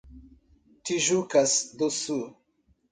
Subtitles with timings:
[0.83, 2.23] Tijucas do Sul